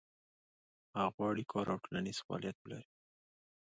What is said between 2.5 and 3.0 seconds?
ولري.